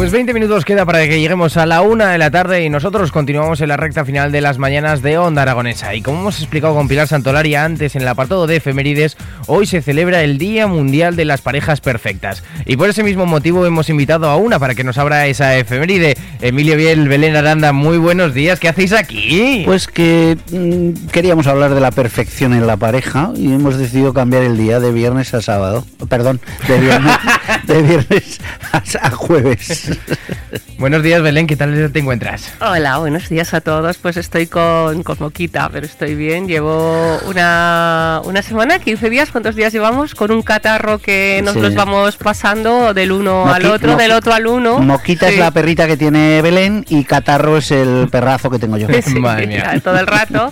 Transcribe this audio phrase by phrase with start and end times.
[0.00, 3.12] Pues 20 minutos queda para que lleguemos a la una de la tarde y nosotros
[3.12, 5.94] continuamos en la recta final de las mañanas de Onda Aragonesa.
[5.94, 9.82] Y como hemos explicado con Pilar Santolari antes en el apartado de efemérides, hoy se
[9.82, 12.42] celebra el Día Mundial de las Parejas Perfectas.
[12.64, 16.16] Y por ese mismo motivo hemos invitado a una para que nos abra esa efeméride.
[16.40, 18.58] Emilio Biel, Belén Aranda, muy buenos días.
[18.58, 19.64] ¿Qué hacéis aquí?
[19.66, 24.44] Pues que mm, queríamos hablar de la perfección en la pareja y hemos decidido cambiar
[24.44, 25.84] el día de viernes a sábado.
[26.08, 27.16] Perdón, de viernes,
[27.66, 28.40] de viernes
[28.72, 29.89] a, a jueves.
[30.78, 32.54] Buenos días, Belén, ¿qué tal te encuentras?
[32.60, 33.98] Hola, buenos días a todos.
[33.98, 36.48] Pues estoy con, con moquita, pero estoy bien.
[36.48, 40.14] Llevo una, una semana, 15 días, ¿cuántos días llevamos?
[40.14, 41.60] Con un catarro que nos Sí.
[41.60, 44.78] los vamos pasando del uno Moqui- al otro, moqui- del otro al uno.
[44.78, 48.86] Moquita es la perrita que tiene Belén y Catarro es el perrazo que tengo yo.
[49.04, 49.80] Sí, Madre mía.
[49.84, 50.50] todo el rato.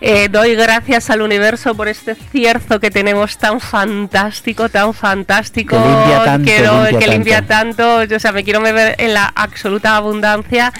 [0.00, 5.88] Eh, doy gracias al universo por este cierzo que tenemos tan fantástico, tan fantástico, Que
[5.88, 7.76] limpia tanto, que, limpia que limpia tanto.
[7.76, 8.04] tanto.
[8.04, 10.72] Yo, o sea, me quiero beber en la absoluta abundancia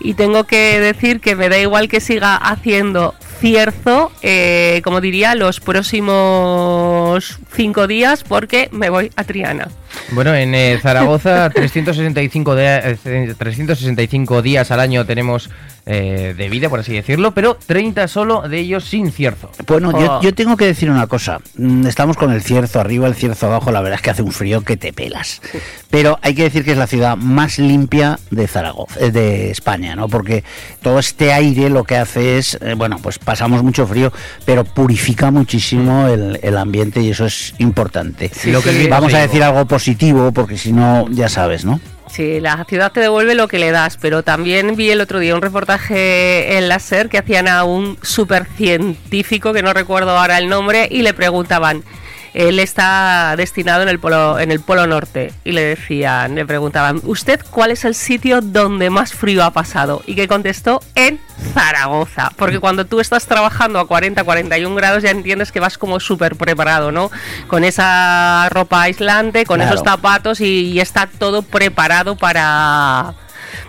[0.00, 5.34] y tengo que decir que me da igual que siga haciendo cierzo, eh, como diría,
[5.34, 9.68] los próximos cinco días porque me voy a Triana.
[10.12, 15.50] Bueno, en eh, Zaragoza 365, de- eh, 365 días al año tenemos
[15.84, 19.50] eh, de vida, por así decirlo, pero 30 solo de ellos sin cierzo.
[19.66, 20.22] Bueno, yo, Oh.
[20.22, 21.40] yo tengo que decir una cosa.
[21.56, 23.72] Mm, Estamos con el cierzo arriba, el cierzo abajo.
[23.72, 25.42] La verdad es que hace un frío que te pelas.
[25.90, 29.96] Pero hay que decir que es la ciudad más limpia de Zaragoza, eh, de España,
[29.96, 30.08] ¿no?
[30.08, 30.44] Porque
[30.82, 34.12] todo este aire lo que hace es, eh, bueno, pues pasamos mucho frío,
[34.44, 38.30] pero purifica muchísimo el, el ambiente y eso es importante.
[38.44, 41.80] Lo que- Vamos a decir algo positivo, porque si no, ya sabes, ¿no?
[42.10, 45.34] Sí, la ciudad te devuelve lo que le das, pero también vi el otro día
[45.34, 50.48] un reportaje en la SER que hacían a un supercientífico, que no recuerdo ahora el
[50.50, 51.82] nombre, y le preguntaban,
[52.34, 57.00] él está destinado en el polo, en el polo norte, y le decían, le preguntaban,
[57.04, 60.02] ¿usted cuál es el sitio donde más frío ha pasado?
[60.06, 61.20] Y que contestó, en
[61.54, 66.00] Zaragoza, porque cuando tú estás trabajando a 40, 41 grados ya entiendes que vas como
[66.00, 67.10] súper preparado, ¿no?
[67.48, 69.74] Con esa ropa aislante, con Claro.
[69.74, 73.14] esos zapatos y, y está todo preparado para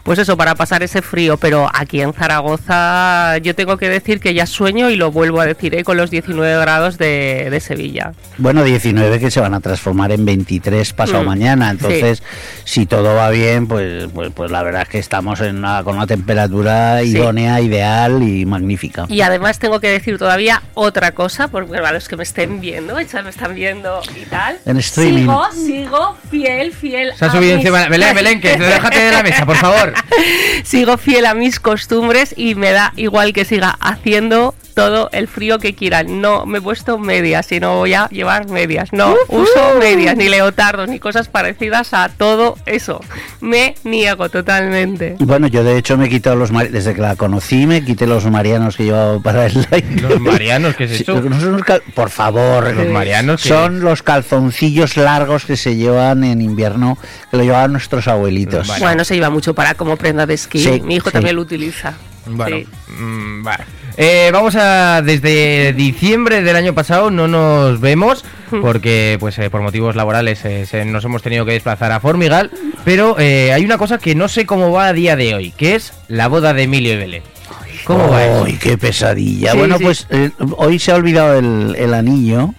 [0.03, 4.33] pues eso, para pasar ese frío, pero aquí en Zaragoza yo tengo que decir que
[4.33, 5.83] ya sueño y lo vuelvo a decir ¿eh?
[5.83, 8.13] con los 19 grados de, de Sevilla.
[8.37, 11.69] Bueno, 19 que se van a transformar en 23 pasado Mm, mañana.
[11.71, 12.23] Entonces,
[12.63, 15.95] si todo va bien, pues, pues, pues la verdad es que estamos en una, con
[15.97, 17.09] una temperatura Sí.
[17.09, 19.05] idónea, ideal y magnífica.
[19.09, 22.99] Y además tengo que decir todavía otra cosa, porque para los que me estén viendo,
[22.99, 24.57] ya me están viendo y tal.
[24.65, 25.21] En streaming.
[25.21, 27.11] Sigo, sigo fiel, fiel.
[27.15, 27.87] Se ha a subido encima.
[27.87, 29.72] Belén, Belén, que déjate de la mesa, por favor.
[30.63, 35.59] sigo fiel a mis costumbres y me da igual que siga haciendo todo el frío
[35.59, 36.21] que quieran.
[36.21, 38.91] No me he puesto medias, sino voy a llevar medias.
[38.93, 43.01] No uso medias, ni leotardos, ni cosas parecidas a todo eso.
[43.41, 45.15] Me niego totalmente.
[45.19, 48.07] Bueno, yo de hecho me he quitado los mari- desde que la conocí me quité
[48.07, 50.01] los marianos que llevaba para el live.
[50.01, 51.21] Los marianos, ¿qué es Sí, eso?
[51.21, 55.75] no son los cal- por favor, Los marianos, ¿qué son los calzoncillos largos que se
[55.75, 56.97] llevan en invierno,
[57.31, 58.67] que lo llevaban nuestros abuelitos.
[58.67, 58.81] Vale.
[58.83, 60.59] Bueno, se lleva mucho para como prenda de esquí.
[60.63, 61.13] Sí, Mi hijo sí.
[61.13, 61.93] también lo utiliza.
[62.25, 62.67] Bueno, Sí.
[63.01, 63.63] mm, vale.
[63.95, 68.25] Eh, vamos a desde diciembre del año pasado no nos vemos
[68.61, 72.49] porque pues eh, por motivos laborales eh, se- nos hemos tenido que desplazar a Formigal,
[72.83, 75.75] pero eh, hay una cosa que no sé cómo va a día de hoy, que
[75.75, 77.23] es la boda de Emilio y Belén.
[77.85, 78.43] ¿Cómo va eso?
[78.45, 79.51] ¡Ay, qué pesadilla!
[79.51, 79.83] Sí, bueno, sí.
[79.83, 82.53] pues eh, hoy se ha olvidado el, el anillo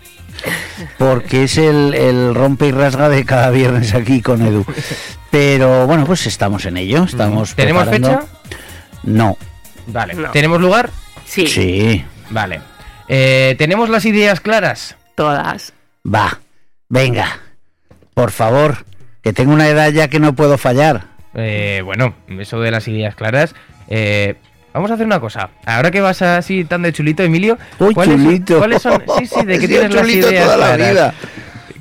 [0.98, 4.64] porque es el, el rompe y rasga de cada viernes aquí con Edu.
[5.32, 8.58] Pero bueno, pues estamos en ello, estamos ¿Tenemos preparando- fecha?
[9.02, 9.36] No.
[9.86, 10.14] Vale.
[10.14, 10.30] No.
[10.30, 10.90] ¿Tenemos lugar?
[11.24, 12.04] Sí, Sí.
[12.30, 12.60] Vale.
[13.08, 14.96] Eh, ¿Tenemos las ideas claras?
[15.14, 15.72] todas.
[16.06, 16.40] Va.
[16.88, 17.38] Venga.
[18.14, 18.84] Por favor,
[19.22, 21.06] que tengo una edad ya que no puedo fallar.
[21.34, 23.54] eh, bueno, eso de las ideas claras.
[23.88, 24.36] eh,
[24.72, 25.50] vamos a hacer una cosa.
[25.66, 27.58] Ahora que vas así tan de chulito, Emilio.
[27.78, 28.58] Uy, ¿cuáles, chulito.
[28.58, 29.02] ¿Cuáles son?
[29.18, 30.90] Sí, sí, de que tienes las ideas toda la claras.
[30.92, 31.14] vida.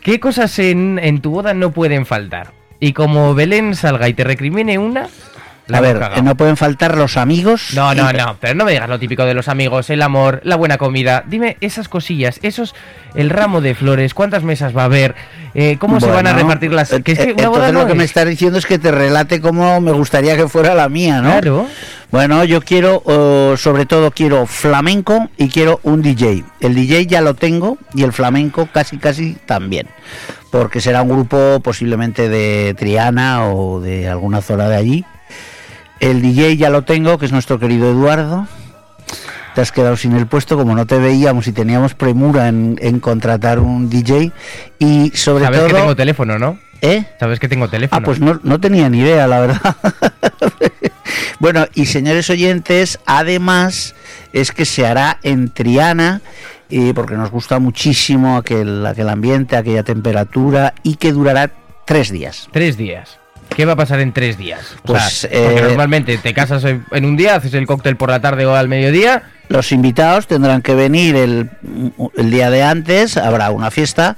[0.02, 2.52] ¿Qué cosas en, en tu boda no pueden faltar?
[2.80, 5.08] Y como Belén salga y te recrimine una.
[5.68, 7.70] La a ver, que no pueden faltar los amigos.
[7.74, 10.42] No, no, Y- no, pero no me digas lo típico de los amigos, el amor,
[10.44, 11.24] la buena comida.
[11.26, 12.76] Dime esas cosillas, esos,
[13.16, 15.16] el ramo de flores, cuántas mesas va a haber,
[15.54, 16.90] eh, cómo se van a repartir las.
[17.04, 18.66] Que es que eh, una boda entonces no lo que me es- estás diciendo es
[18.66, 21.32] que te relate cómo me gustaría que fuera la mía, ¿no?
[21.32, 21.68] Claro.
[22.12, 26.44] Bueno, yo quiero, eh, sobre todo quiero flamenco y quiero un DJ.
[26.60, 29.88] El DJ ya lo tengo y el flamenco casi casi también.
[30.52, 35.06] Porque será un grupo posiblemente de Triana o de alguna zona de allí.
[36.04, 38.46] El DJ ya lo tengo, que es nuestro querido Eduardo.
[39.56, 43.00] Te has quedado sin el puesto, como no te veíamos y teníamos premura en, en
[43.00, 44.34] contratar un DJ.
[44.80, 45.70] Y sobre Sabes todo...
[45.70, 46.60] que tengo teléfono, ¿no?
[46.82, 47.06] ¿Eh?
[47.22, 48.02] Sabes que tengo teléfono.
[48.02, 49.78] Ah, pues no, no tenía ni idea, la verdad.
[51.40, 53.96] bueno, y señores oyentes, además
[54.34, 56.20] es que se hará en Triana,
[56.70, 61.50] eh, porque nos gusta muchísimo aquel, aquel ambiente, aquella temperatura, y que durará
[61.86, 62.50] tres días.
[62.52, 63.23] Tres días.
[63.56, 64.62] ¿Qué va a pasar en tres días?
[64.84, 68.20] O Pues, sea, eh, normalmente te casas en un día, haces el cóctel por la
[68.20, 69.24] tarde o al mediodía.
[69.50, 71.50] Los invitados tendrán que venir el,
[72.18, 74.16] el día de antes, habrá una fiesta,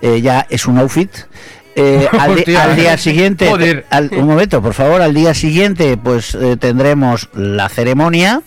[0.00, 1.10] eh, ya es un outfit.
[1.76, 2.62] Eh, al, di- Hostia.
[2.64, 3.84] al día siguiente, Joder.
[3.90, 8.42] al- un momento, por favor, al día siguiente, pues tendremos la ceremonia,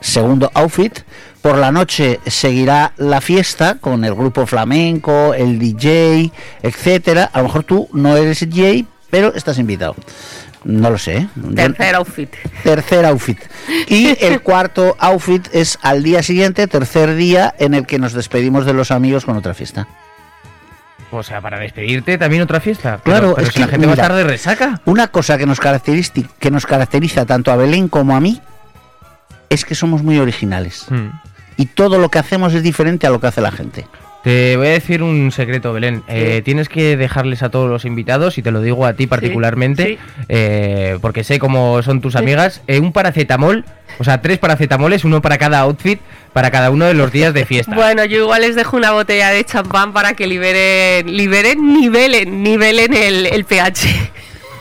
[0.00, 1.00] segundo outfit.
[1.42, 6.32] Por la noche seguirá la fiesta con el grupo flamenco, el DJ,
[6.62, 7.30] etcétera.
[7.32, 9.94] A lo mejor tú no eres DJ, pero estás invitado.
[10.64, 11.16] No lo sé.
[11.18, 11.28] ¿eh?
[11.36, 12.30] Yo- Tercer outfit.
[12.64, 13.38] tercer outfit.
[13.88, 18.66] Y el cuarto outfit es al día siguiente, tercer día, en el que nos despedimos
[18.66, 19.86] de los amigos con otra fiesta.
[21.12, 23.00] O sea, para despedirte también otra fiesta.
[23.04, 24.80] Claro, pero es si la que, gente va a estar de resaca.
[24.86, 28.40] Una cosa que nos, caracteriza, que nos caracteriza tanto a Belén como a mí
[29.48, 30.86] es que somos muy originales.
[30.90, 31.10] Hmm.
[31.56, 33.86] Y todo lo que hacemos es diferente a lo que hace la gente.
[34.22, 36.02] Te voy a decir un secreto, Belén.
[36.08, 39.86] Eh, tienes que dejarles a todos los invitados, y te lo digo a ti particularmente,
[39.86, 39.98] sí.
[40.28, 43.64] eh, porque sé cómo son tus amigas, eh, un paracetamol,
[43.98, 46.00] o sea, tres paracetamoles, uno para cada outfit,
[46.32, 47.74] para cada uno de los días de fiesta.
[47.76, 52.94] Bueno, yo igual les dejo una botella de champán para que liberen, liberen, nivelen, nivelen
[52.94, 54.10] el, el pH.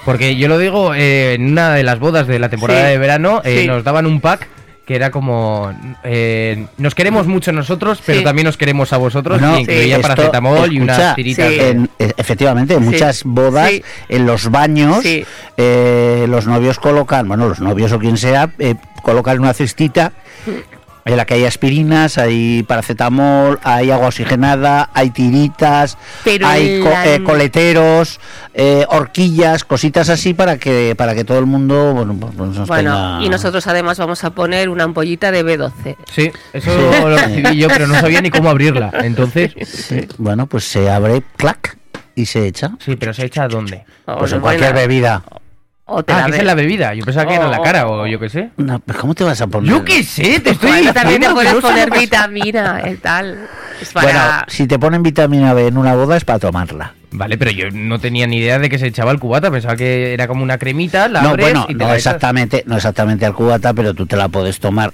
[0.05, 3.41] Porque yo lo digo, eh, en una de las bodas de la temporada de verano,
[3.43, 4.47] eh, nos daban un pack
[4.85, 5.73] que era como
[6.03, 8.23] eh, nos queremos mucho nosotros, pero Sí.
[8.23, 11.49] también nos queremos a vosotros Bueno, y incluía esto, paracetamol y unas tiritas.
[11.49, 11.55] Sí.
[11.57, 12.89] de- En- e- efectivamente, en Sí.
[12.89, 13.83] muchas bodas, Sí.
[14.09, 15.25] en los baños, Sí.
[15.57, 20.11] eh, los novios colocan, bueno, los novios o quien sea, eh, colocan una cestita
[21.07, 26.89] en la que hay aspirinas, hay paracetamol, hay agua oxigenada, hay tiritas, Pero hay co-
[26.89, 28.19] la- eh, coleteros,
[28.55, 32.91] eh, horquillas, cositas así para que para que todo el mundo, bueno, pues nos Bueno,
[32.95, 35.95] tenga- y nosotros además vamos a poner una ampollita de B12.
[36.11, 36.75] Sí, eso
[37.07, 38.91] lo recibí yo, pero no sabía ni cómo abrirla.
[39.03, 41.77] Entonces, Sí, bueno, pues se abre, clac,
[42.15, 42.71] y se echa.
[42.83, 43.85] sí, pero se echa a dónde?
[44.05, 45.23] Pues en cualquier buena- bebida.
[45.87, 46.93] O te Ah, la que es en la bebida.
[46.95, 48.49] Yo pensaba que era en la Oh, cara oh, o yo qué sé.
[48.57, 49.69] No, pero ¿Cómo te vas a poner?
[49.69, 53.47] Yo qué sé, te estoy Bueno, también te diciendo puedes poner vitamina y tal.
[53.79, 56.95] Es Bueno, si te ponen vitamina B en una boda es para tomarla.
[57.11, 59.51] Vale, pero yo no tenía ni idea de que se echaba el cubata.
[59.51, 62.63] Pensaba que era como una cremita, la no, abres bueno, y te no la exactamente,
[62.65, 64.91] no exactamente al cubata, pero tú te la puedes tomar.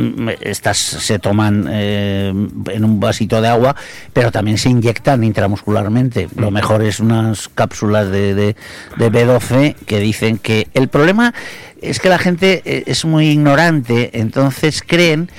[0.00, 3.76] Mm, Estas se toman eh, en un vasito de agua,
[4.12, 6.28] pero también se inyectan intramuscularmente.
[6.28, 6.40] Mm.
[6.40, 8.56] Lo mejor es unas cápsulas de, de,
[8.96, 11.34] de B12 que dicen que el problema
[11.82, 15.30] es que la gente eh, es muy ignorante, entonces creen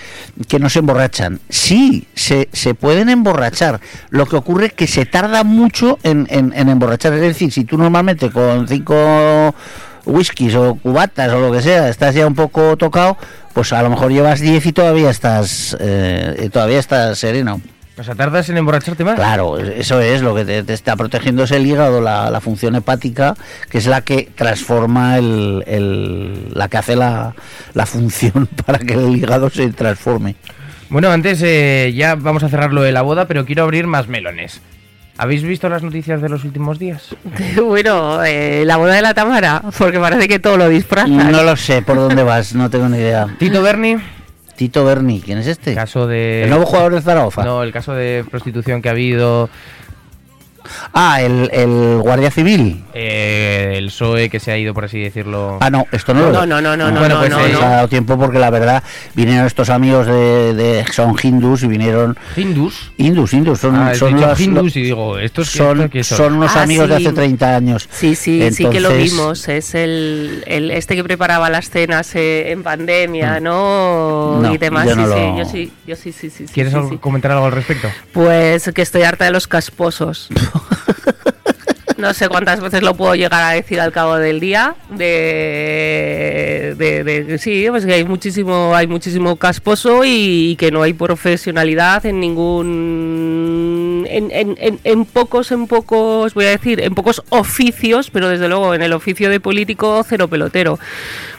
[0.47, 1.39] que no se emborrachan.
[1.49, 3.79] Sí, se, se pueden emborrachar.
[4.09, 7.13] Lo que ocurre es que se tarda mucho en, en, en emborrachar.
[7.13, 9.53] Es decir, si tú normalmente con cinco
[10.05, 13.17] whiskies o cubatas o lo que sea, estás ya un poco tocado,
[13.53, 17.61] pues a lo mejor llevas 10 y todavía estás eh, todavía estás sereno.
[17.97, 19.15] O sea, tardas en emborracharte más.
[19.15, 22.75] Claro, eso es lo que te, te está protegiendo es el hígado, la, la función
[22.75, 23.35] hepática,
[23.69, 27.35] que es la que transforma el, el- la que hace la,
[27.73, 30.35] la función para que el hígado se transforme.
[30.89, 34.07] Bueno, antes eh, ya vamos a cerrar lo de la boda, pero quiero abrir más
[34.07, 34.61] melones.
[35.21, 37.15] ¿Habéis visto las noticias de los últimos días?
[37.63, 41.31] Bueno, eh, la boda de la Tamara, porque parece que todo lo disfrazan.
[41.31, 43.27] No lo sé por dónde vas, no tengo ni idea.
[43.37, 43.97] Tito Berni,
[44.55, 45.75] Tito Berni, ¿quién es este?
[45.75, 46.45] caso de...
[46.45, 47.43] El nuevo jugador de Zaragoza.
[47.43, 49.47] No, el caso de prostitución que ha habido...
[50.93, 52.83] Ah, el, el guardia civil.
[52.93, 55.57] Eh, el PSOE que se ha ido, por así decirlo.
[55.61, 57.47] Ah, no, esto no, No, lo no, no, no, no, Bueno, no, pues, no, eh,
[57.47, 57.61] Se no.
[57.61, 58.83] ha dado tiempo porque la verdad
[59.15, 62.91] vinieron estos amigos de, de- son hindús y vinieron Hindus.
[62.97, 66.17] hindús, hindús, son, Ah, son, las- hindus y digo, estos son, qué son?
[66.17, 67.05] son unos Ah, amigos de sí.
[67.07, 67.87] hace 30 años.
[67.91, 69.47] Sí, sí, sí que lo Entonces- vimos.
[69.47, 74.35] Es el, el este que preparaba las cenas eh, en pandemia, ¿no?
[74.37, 74.41] Mm.
[74.41, 74.85] No, y demás.
[74.87, 76.47] yo no sí, sí, lo- yo sí, yo sí, sí, sí.
[76.47, 76.97] sí, ¿Quieres sí, algo- sí.
[76.97, 77.87] comentar algo al respecto?
[78.13, 80.29] Pues que estoy harta de los casposos.
[81.97, 84.75] No sé cuántas veces lo puedo llegar a decir al cabo del día.
[84.89, 90.93] De, de, de- sí, pues que hay muchísimo, hay muchísimo casposo y, que no hay
[90.93, 98.09] profesionalidad en ningún, en, en, en, pocos, en pocos, voy a decir, en pocos oficios,
[98.09, 100.79] pero desde luego en el oficio de político cero pelotero.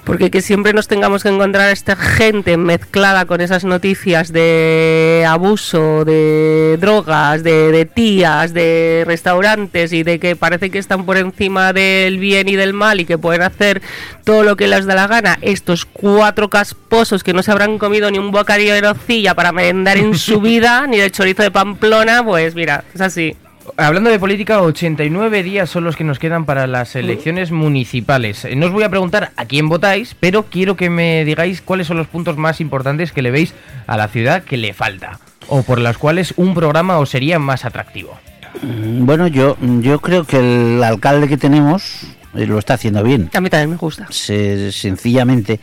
[0.04, 5.24] Porque que siempre nos tengamos que encontrar a esta gente mezclada con esas noticias de
[5.28, 11.18] abuso, de drogas, de, de tías, de restaurantes y de que parece que están por
[11.18, 13.80] encima del bien y del mal y que pueden hacer
[14.24, 15.38] todo lo que les da la gana.
[15.40, 19.96] Estos cuatro casposos que no se habrán comido ni un bocadillo de nocilla para merendar
[19.98, 23.36] en su vida, ni del chorizo de Pamplona, pues mira, es así.
[23.76, 28.44] Hablando de política, 89 días son los que nos quedan para las elecciones municipales.
[28.44, 31.86] Eh, No os voy a preguntar a quién votáis, pero quiero que me digáis cuáles
[31.86, 33.54] son los puntos más importantes que le veis
[33.86, 37.64] a la ciudad que le falta, o por las cuales un programa os sería más
[37.64, 38.18] atractivo.
[38.62, 43.30] Mm, Bueno, yo, yo creo que el alcalde que tenemos lo está haciendo bien.
[43.34, 44.06] A mí también me gusta.
[44.10, 45.60] Se- sencillamente.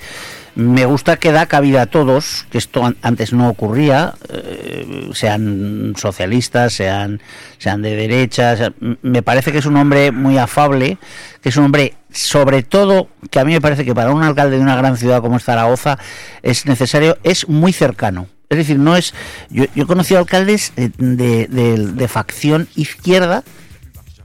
[0.55, 5.93] Me gusta que da cabida a todos, que esto an- antes no ocurría, eh, sean
[5.97, 7.21] socialistas, sean,
[7.59, 8.57] sean de derecha.
[8.57, 10.97] sea- m- me parece que es un hombre muy afable,
[11.41, 14.57] que es un hombre, sobre todo, que a mí me parece que para un alcalde
[14.57, 15.97] de una gran ciudad como es Zaragoza
[16.41, 18.27] es necesario, es muy cercano.
[18.49, 19.13] Es decir, no es.
[19.51, 23.43] Yo, yo he conocido alcaldes eh, de, de- de facción izquierda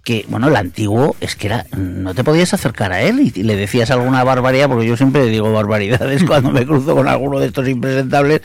[0.05, 3.57] que, bueno, el antiguo es que era, no te podías acercar a él y, le
[3.57, 7.67] decías alguna barbaridad, porque yo siempre digo barbaridades cuando me cruzo con alguno de estos
[7.67, 8.43] impresentables.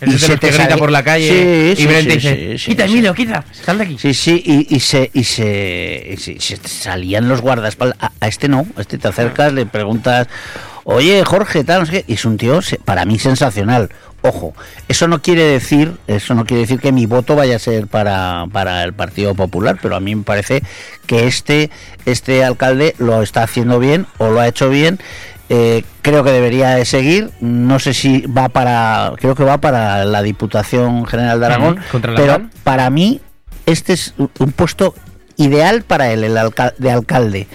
[0.00, 2.56] Ese es de los que grita por la calle Sí, y sí, te sí, dice,
[2.70, 2.84] quita.
[2.84, 3.98] Emilio, quita, sal de aquí.
[3.98, 7.98] Sí, sí, y, y se, y se, y se- se salían los guardaespaldas.
[8.00, 10.28] A, a este no, a este te acercas, le preguntas,
[10.84, 12.04] oye, Jorge, tal, no sé qué.
[12.06, 13.90] Y es un tío, se- para mí, sensacional.
[14.22, 14.54] Ojo,
[14.88, 18.44] eso no quiere decir, eso no quiere decir que mi voto vaya a ser para,
[18.52, 20.62] para el Partido Popular, pero a mí me parece
[21.06, 21.70] que este,
[22.04, 24.98] este alcalde lo está haciendo bien o lo ha hecho bien.
[25.48, 27.30] Eh, creo que debería de seguir.
[27.40, 31.80] No sé si va para, creo que va para la Diputación General de Aragón,
[32.16, 32.50] pero PAN.
[32.62, 33.20] para mí
[33.66, 34.94] este es un- puesto
[35.36, 36.38] ideal para él, el
[36.78, 37.46] de alcalde.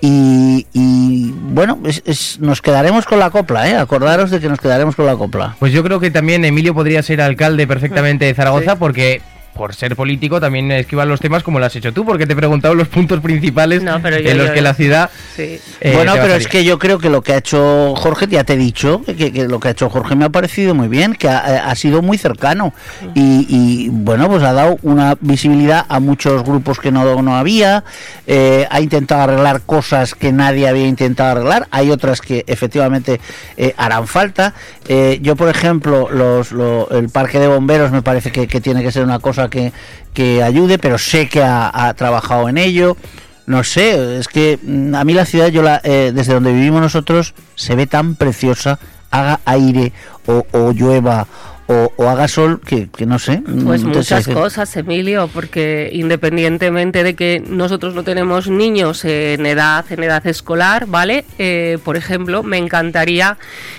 [0.00, 3.76] Y, y, bueno, es- es- nos quedaremos con la copla, ¿eh?
[3.76, 5.56] Acordaros de que nos quedaremos con la copla.
[5.58, 9.22] Pues yo creo que también Emilio podría ser alcalde perfectamente de Zaragoza porque
[9.56, 12.36] por ser político también esquivan los temas como lo has hecho tú, porque te he
[12.36, 15.10] preguntado los puntos principales No, pero yo- en los yo- que la ciudad...
[15.34, 15.58] Sí.
[15.80, 18.52] eh, bueno, pero es que yo creo que lo que ha hecho Jorge, ya te
[18.54, 21.28] he dicho, que, que lo que ha hecho Jorge me ha parecido muy bien, que
[21.28, 22.72] ha, ha sido muy cercano
[23.14, 27.84] y, y, bueno, pues ha dado una visibilidad a muchos grupos que no, no había,
[28.26, 33.20] eh, ha intentado arreglar cosas que nadie había intentado arreglar, hay otras que efectivamente
[33.56, 34.54] eh, harán falta.
[34.88, 38.82] Eh, yo, por ejemplo, los, lo- el parque de bomberos me parece que, que tiene
[38.82, 39.72] que ser una cosa que,
[40.14, 42.96] que ayude, pero sé que ha, trabajado en ello.
[43.46, 46.80] No sé, es que mm, a mí la ciudad, yo la, eh, desde donde vivimos
[46.80, 48.78] nosotros, se ve tan preciosa,
[49.10, 49.92] haga aire
[50.26, 51.28] o llueva
[51.68, 53.42] o, o haga sol, que, que no sé.
[53.44, 59.46] Pues mm, muchas entonces, cosas, Emilio, porque independientemente de que nosotros no tenemos niños en
[59.46, 61.24] edad, en edad escolar, ¿vale?
[61.38, 63.36] Eh, por ejemplo, me encantaría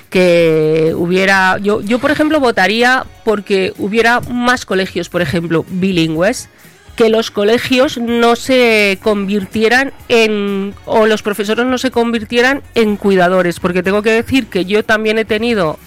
[0.10, 6.50] que hubiera, yo, yo por ejemplo votaría porque hubiera más colegios, por ejemplo, bilingües
[6.98, 13.60] que los colegios no se convirtieran en o los profesores no se convirtieran en cuidadores
[13.60, 15.77] porque tengo que decir que yo también he tenido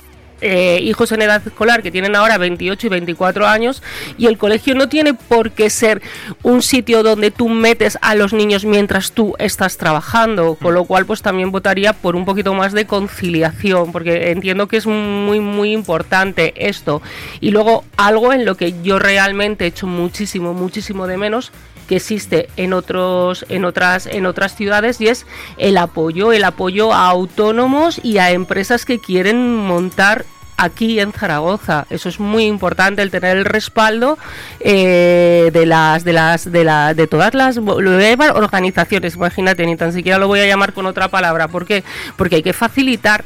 [0.40, 3.82] eh, hijos en edad escolar que tienen ahora 28 y 24 años
[4.18, 6.02] y el colegio no tiene por qué ser
[6.42, 11.06] un sitio donde tú metes a los niños mientras tú estás trabajando, con lo cual
[11.06, 15.72] pues también votaría por un poquito más de conciliación, porque entiendo que es muy muy
[15.72, 17.02] importante esto.
[17.40, 21.52] Y luego algo en lo que yo realmente he hecho muchísimo muchísimo de menos
[21.90, 25.26] que existe en otros en otras en otras ciudades y es
[25.58, 30.24] el apoyo el apoyo a autónomos y a empresas que quieren montar
[30.56, 34.18] aquí en Zaragoza eso es muy importante el tener el respaldo
[34.60, 40.18] eh, de las de las de la de todas las organizaciones imagínate ni tan siquiera
[40.18, 41.82] lo voy a llamar con otra palabra ¿por qué?
[42.16, 43.24] porque hay que facilitar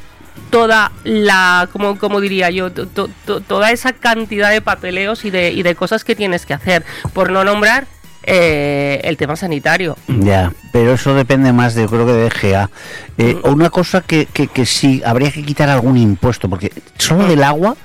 [0.51, 5.31] toda la, como, como diría yo, to- to- to- toda esa cantidad de papeleos y
[5.31, 6.85] de, y de cosas que tienes que hacer.
[7.13, 7.87] Por no nombrar
[8.27, 9.97] eh, el tema sanitario.
[10.09, 12.71] Ya, pero eso depende más de, yo creo que de GA.
[13.19, 17.27] Eh, o una cosa que, que, que sí, habría que quitar algún impuesto, porque solo
[17.27, 17.77] del agua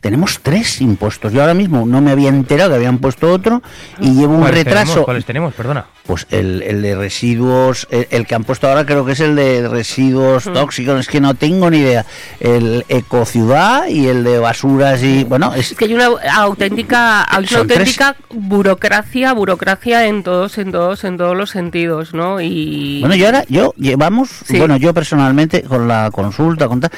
[0.00, 1.32] tenemos tres impuestos.
[1.32, 3.62] Yo ahora mismo no me había enterado que habían puesto otro
[4.00, 4.84] y llevo un ¿Cuáles retraso.
[4.86, 5.04] tenemos?
[5.04, 5.54] ¿Cuáles tenemos?
[5.54, 5.86] Perdona.
[6.06, 9.36] Pues el, el de residuos, el, el que han puesto ahora creo que es el
[9.36, 12.04] de residuos tóxicos, es que no tengo ni idea.
[12.40, 17.40] El ecociudad y el de basuras y bueno, es Es que hay una auténtica, hay
[17.40, 17.78] una Son tres.
[17.78, 22.40] auténtica burocracia, burocracia en todos, en todos, en todos los sentidos, ¿no?
[22.40, 24.58] Y Bueno, y ahora yo llevamos, Sí.
[24.58, 26.90] bueno, yo personalmente con la consulta, con tal,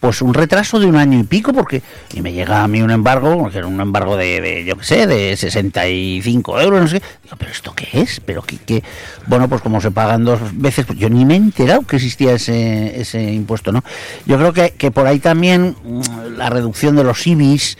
[0.00, 1.82] pues un retraso de un año y pico porque
[2.14, 5.06] y me llega a mí un embargo, que era un embargo de, yo qué sé,
[5.06, 7.06] de 65 euros, no sé qué.
[7.24, 8.20] Digo, pero esto qué es?
[8.20, 8.82] Pero que, que-
[9.26, 12.32] bueno, pues como se pagan dos veces, pues yo ni me he enterado que existía
[12.32, 13.84] ese, ese impuesto, ¿no?
[14.26, 16.00] Yo creo que, que por ahí también mm,
[16.36, 17.76] la reducción de los IBIs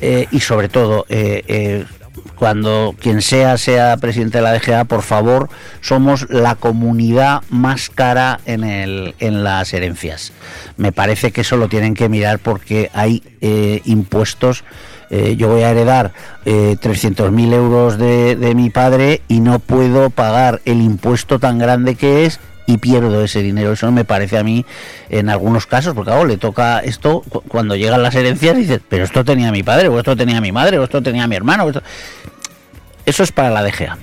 [0.00, 1.84] eh, y sobre todo eh, eh,
[2.40, 5.50] cuando quien sea sea presidente de la DGA, por favor,
[5.82, 10.32] somos la comunidad más cara en, el, en las herencias.
[10.78, 14.64] Me parece que eso lo tienen que mirar porque hay eh, impuestos.
[15.10, 16.12] eh, yo voy a heredar
[16.46, 21.94] eh, 300.000 euros de, de mi padre y no puedo pagar el impuesto tan grande
[21.94, 22.40] que es
[22.72, 23.72] y pierdo ese dinero.
[23.72, 24.64] Eso me parece a mí
[25.08, 28.80] en algunos casos, porque claro, le toca esto cu- cuando llegan las herencias y dices,
[28.88, 31.66] pero esto tenía mi padre, o esto tenía mi madre, o esto tenía mi hermano.
[31.68, 31.82] esto-".
[33.06, 33.98] Eso es para la DGA.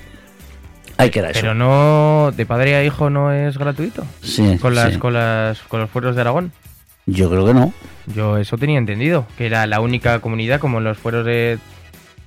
[0.98, 1.42] Hay que dar eso.
[1.42, 4.04] Pero no, de padre a hijo no es gratuito.
[4.24, 5.00] Sí, Con las, sí.
[5.00, 6.52] con las, con los fueros de Aragón.
[7.06, 7.72] Yo creo que no.
[8.08, 11.60] Yo eso tenía entendido, que era la única comunidad como los fueros de...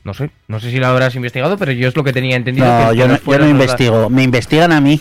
[0.03, 2.67] No sé, no sé si lo habrás investigado, pero yo es lo que tenía entendido.
[2.67, 4.09] No, que yo no, yo no investigo.
[4.09, 5.01] Me investigan a mí.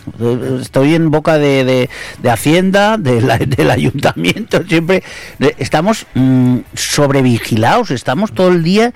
[0.62, 1.89] Estoy en boca de, de-
[2.22, 4.62] de Hacienda, de la- del ayuntamiento.
[4.68, 5.01] Siempre
[5.39, 7.91] Eh, estamos mm, sobrevigilados.
[7.91, 8.94] Estamos todo el día.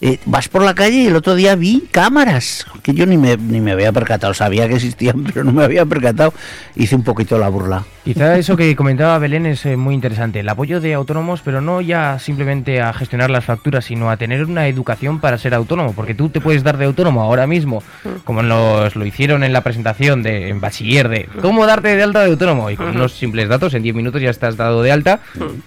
[0.00, 3.36] Eh, vas por la calle y el otro día vi cámaras que yo ni me,
[3.36, 4.32] ni me había percatado.
[4.32, 6.32] Sabía que existían, pero no me había percatado.
[6.76, 7.84] Hice un poquito la burla.
[8.04, 11.82] Quizá eso que comentaba Belén es eh, muy interesante, el apoyo de autónomos, pero no
[11.82, 16.14] ya simplemente a gestionar las facturas, sino a tener una educación para ser autónomo, porque
[16.14, 17.82] tú te puedes dar de autónomo ahora mismo,
[18.24, 22.20] como los, lo hicieron en la presentación de en bachiller de cómo darte de alta
[22.20, 25.20] de autónomo, y con unos simples datos, en 10 minutos ya estás dado de alta,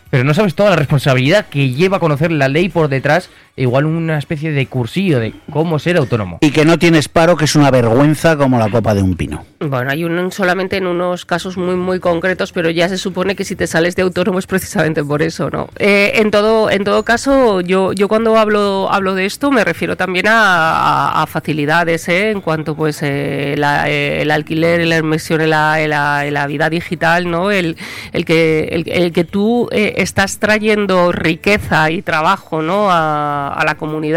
[0.09, 3.63] pero no sabes toda la responsabilidad que lleva a conocer la ley por detrás, e
[3.63, 6.37] igual una especie de cursillo de cómo ser autónomo.
[6.41, 9.43] Y que no tienes paro, que es una vergüenza como la copa de un pino.
[9.59, 13.43] Bueno, hay un, solamente en unos casos muy muy concretos, pero ya se supone que
[13.43, 15.67] si te sales de autónomo es precisamente por eso, ¿no?
[15.77, 19.97] Eh, en todo en todo caso, yo yo cuando hablo hablo de esto me refiero
[19.97, 20.31] también a,
[21.11, 22.31] a- a facilidades, ¿eh?
[22.31, 26.33] En cuanto pues eh, la- eh, el alquiler, la inversión en la, en la- en
[26.33, 27.51] la vida digital, ¿no?
[27.51, 27.77] El,
[28.13, 32.91] el que el, el que tú eh, estás trayendo riqueza y trabajo, ¿no?
[32.91, 34.10] A, a la comunidad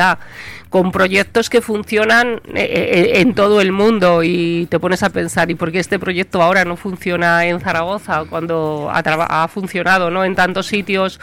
[0.71, 5.51] con proyectos que funcionan eh, eh, en todo el mundo y te pones a pensar,
[5.51, 8.99] ¿y por qué este proyecto ahora no funciona en Zaragoza cuando ha,
[9.45, 10.25] ha funcionado ¿no?
[10.25, 11.21] en tantos sitios?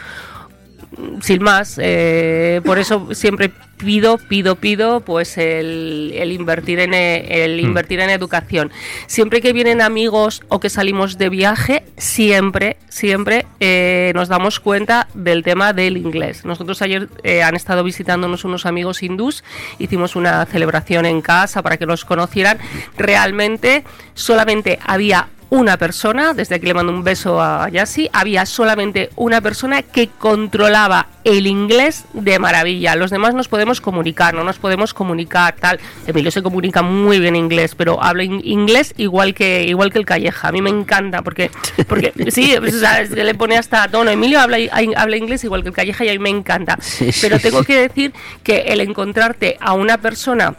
[1.20, 7.44] Sin más, eh, por eso siempre pido, pido, pido, pues el, el invertir en e-
[7.44, 8.70] el invertir en educación.
[9.08, 15.08] Siempre que vienen amigos o que salimos de viaje, siempre, siempre eh, nos damos cuenta
[15.14, 16.44] del tema del inglés.
[16.44, 19.42] Nosotros ayer eh, han estado visitándonos unos amigos hindús,
[19.80, 22.58] hicimos una celebración en casa para que nos conocieran.
[22.96, 23.82] Realmente
[24.14, 29.42] solamente había una persona, desde aquí le mando un beso a Yassi, había solamente una
[29.42, 32.96] persona que controlaba el inglés de maravilla.
[32.96, 35.78] Los demás nos podemos comunicar, no nos podemos comunicar, tal.
[36.06, 40.06] Emilio se comunica muy bien inglés, pero habla in- inglés igual que igual que el
[40.06, 40.48] Calleja.
[40.48, 41.50] A mí me encanta porque
[41.86, 44.10] porque sí, pues, o sea, es que le pone hasta tono.
[44.10, 44.56] Emilio habla
[44.96, 46.78] habla inglés igual que el Calleja y a mí me encanta.
[46.80, 47.66] Sí, sí, pero tengo sí.
[47.66, 50.54] que decir que el encontrarte a una persona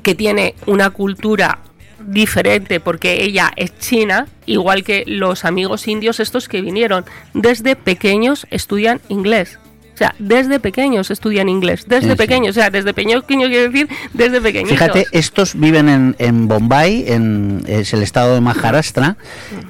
[0.00, 1.58] que tiene una cultura
[2.00, 7.04] diferente porque ella es china, igual que los amigos indios estos que vinieron.
[7.34, 9.58] Desde pequeños estudian inglés.
[9.94, 11.86] O sea, desde pequeños estudian inglés.
[11.88, 12.16] Desde Sí, sí.
[12.16, 14.78] pequeños, o sea, desde pequeño quiere decir desde pequeñitos.
[14.78, 19.16] Fíjate, estos viven en, en Bombay, en, es el estado de Maharashtra,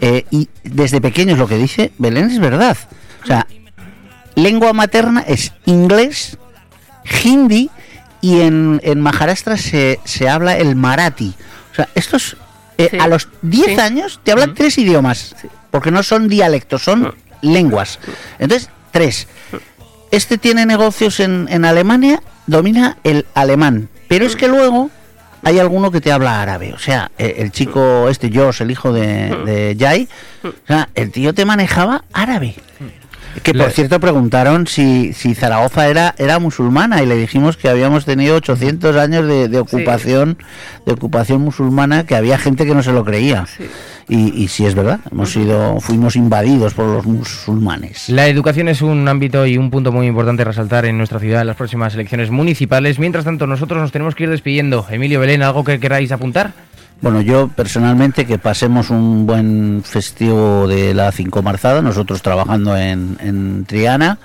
[0.01, 2.77] eh, y desde pequeños lo que dice Belén es verdad.
[3.23, 3.47] O sea,
[4.35, 6.39] lengua materna es inglés,
[7.23, 7.71] hindi,
[8.21, 11.35] y en, en Maharashtra se, se habla el marathi.
[11.77, 12.37] O sea, estos
[12.79, 12.99] eh, Sí.
[12.99, 13.81] a los 10 Sí.
[13.81, 15.35] años te hablan tres idiomas,
[15.71, 17.99] porque no son dialectos, son lenguas.
[18.39, 19.29] Entonces, tres.
[20.11, 24.91] Este tiene negocios en, en Alemania, domina el alemán, pero es que luego
[25.43, 26.73] hay alguno que te habla árabe.
[26.75, 30.09] O sea, eh, el chico este, Josh, el hijo de, de Jai,
[30.45, 32.55] o sea, el tío te manejaba árabe.
[33.43, 38.05] Que por cierto preguntaron si, si Zaragoza era, era musulmana y le dijimos que habíamos
[38.05, 40.39] tenido 800 años de, ocupación
[40.85, 43.47] de ocupación musulmana, que había gente que no se lo creía.
[44.09, 48.09] Y, y sí es verdad, hemos sido, fuimos invadidos por los musulmanes.
[48.09, 51.41] La educación es un ámbito y un punto muy importante a resaltar en nuestra ciudad
[51.41, 52.99] en las próximas elecciones municipales.
[52.99, 54.87] Mientras tanto, nosotros nos tenemos que ir despidiendo.
[54.89, 56.53] Emilio Belén, ¿algo que queráis apuntar?
[57.03, 63.65] Bueno, yo personalmente que pasemos un buen festivo de la Cinco Marzada, nosotros trabajando en,
[63.67, 64.19] Triana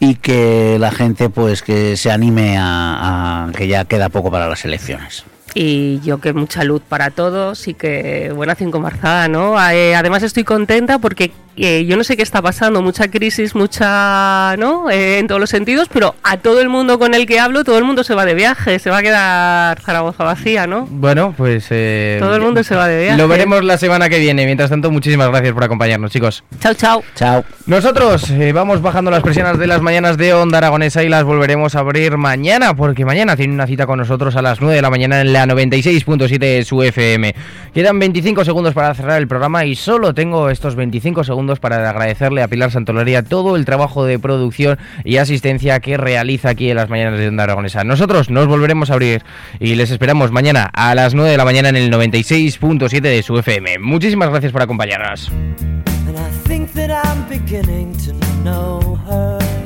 [0.00, 4.64] y que la gente pues que se anime a, que ya queda poco para las
[4.64, 9.56] elecciones y yo que mucha luz para todos y que buena cinco marzada, ¿no?
[9.70, 14.90] Eh, además estoy contenta porque yo no sé qué está pasando, mucha crisis, mucha, ¿no?
[14.90, 17.78] Eh, en todos los sentidos, pero a todo el mundo con el que hablo, todo
[17.78, 20.86] el mundo se va de viaje, se va a quedar Zaragoza vacía, ¿no?
[20.88, 21.66] Bueno, pues...
[21.70, 23.18] Eh, todo el mundo se va de viaje.
[23.18, 24.44] Lo veremos la semana que viene.
[24.44, 26.44] Mientras tanto, muchísimas gracias por acompañarnos, chicos.
[26.60, 27.02] Chao, chao.
[27.16, 27.44] Chao.
[27.66, 31.74] Nosotros eh, vamos bajando las presiones de las mañanas de Onda Aragonesa y las volveremos
[31.74, 34.90] a abrir mañana, porque mañana tiene una cita con nosotros a las 9 de la
[34.90, 37.34] mañana en la 96.7 de su FM.
[37.74, 42.42] Quedan 25 segundos para cerrar el programa y solo tengo estos 25 segundos para agradecerle
[42.42, 46.88] a Pilar Santolaria todo el trabajo de producción y asistencia que realiza aquí en las
[46.88, 47.84] mañanas de Onda Aragonesa.
[47.84, 49.22] Nosotros nos volveremos a abrir
[49.60, 53.38] y les esperamos mañana a las 9 de la mañana en el 96.7 de su
[53.38, 53.78] FM.
[53.78, 55.30] Muchísimas gracias por acompañarnos.